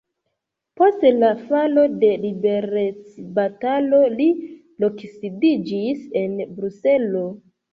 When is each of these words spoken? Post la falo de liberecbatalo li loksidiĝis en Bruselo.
Post 0.79 1.03
la 1.17 1.27
falo 1.49 1.83
de 2.03 2.09
liberecbatalo 2.23 4.01
li 4.17 4.27
loksidiĝis 4.85 6.05
en 6.25 6.37
Bruselo. 6.59 7.25